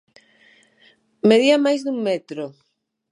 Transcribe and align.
Medía 1.29 1.57
máis 1.65 1.81
dun 1.85 1.97
metro. 2.07 2.43